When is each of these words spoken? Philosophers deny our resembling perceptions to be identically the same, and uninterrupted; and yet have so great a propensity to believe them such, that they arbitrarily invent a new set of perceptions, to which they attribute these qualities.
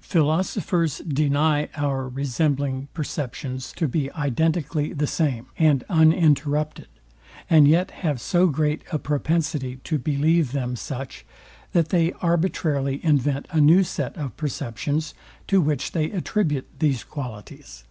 Philosophers 0.00 1.00
deny 1.00 1.68
our 1.76 2.08
resembling 2.08 2.88
perceptions 2.94 3.70
to 3.72 3.86
be 3.86 4.10
identically 4.12 4.94
the 4.94 5.06
same, 5.06 5.48
and 5.58 5.84
uninterrupted; 5.90 6.86
and 7.50 7.68
yet 7.68 7.90
have 7.90 8.18
so 8.18 8.46
great 8.46 8.82
a 8.92 8.98
propensity 8.98 9.76
to 9.84 9.98
believe 9.98 10.52
them 10.52 10.74
such, 10.74 11.26
that 11.72 11.90
they 11.90 12.12
arbitrarily 12.22 13.04
invent 13.04 13.46
a 13.50 13.60
new 13.60 13.84
set 13.84 14.16
of 14.16 14.34
perceptions, 14.38 15.12
to 15.46 15.60
which 15.60 15.92
they 15.92 16.10
attribute 16.12 16.66
these 16.78 17.04
qualities. 17.04 17.84